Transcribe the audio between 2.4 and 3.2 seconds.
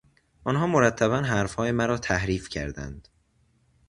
کردند.